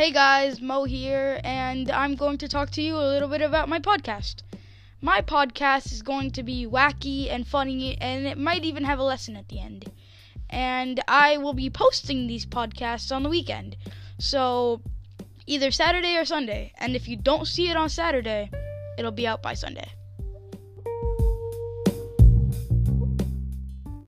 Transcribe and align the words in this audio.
Hey 0.00 0.12
guys, 0.12 0.62
Mo 0.62 0.84
here, 0.84 1.42
and 1.44 1.90
I'm 1.90 2.14
going 2.14 2.38
to 2.38 2.48
talk 2.48 2.70
to 2.70 2.80
you 2.80 2.96
a 2.96 3.04
little 3.12 3.28
bit 3.28 3.42
about 3.42 3.68
my 3.68 3.78
podcast. 3.78 4.36
My 5.02 5.20
podcast 5.20 5.92
is 5.92 6.00
going 6.00 6.30
to 6.30 6.42
be 6.42 6.66
wacky 6.66 7.30
and 7.30 7.46
funny, 7.46 8.00
and 8.00 8.26
it 8.26 8.38
might 8.38 8.64
even 8.64 8.84
have 8.84 8.98
a 8.98 9.02
lesson 9.02 9.36
at 9.36 9.50
the 9.50 9.60
end. 9.60 9.92
And 10.48 11.00
I 11.06 11.36
will 11.36 11.52
be 11.52 11.68
posting 11.68 12.26
these 12.26 12.46
podcasts 12.46 13.14
on 13.14 13.24
the 13.24 13.28
weekend. 13.28 13.76
So, 14.16 14.80
either 15.46 15.70
Saturday 15.70 16.16
or 16.16 16.24
Sunday. 16.24 16.72
And 16.78 16.96
if 16.96 17.06
you 17.06 17.16
don't 17.16 17.46
see 17.46 17.68
it 17.68 17.76
on 17.76 17.90
Saturday, 17.90 18.50
it'll 18.96 19.12
be 19.12 19.26
out 19.26 19.42
by 19.42 19.52
Sunday. 19.52 19.92